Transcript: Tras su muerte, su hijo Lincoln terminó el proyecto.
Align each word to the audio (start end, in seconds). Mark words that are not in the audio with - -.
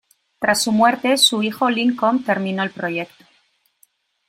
Tras 0.39 0.63
su 0.63 0.71
muerte, 0.71 1.15
su 1.17 1.43
hijo 1.43 1.69
Lincoln 1.69 2.23
terminó 2.23 2.63
el 2.63 2.71
proyecto. 2.71 3.23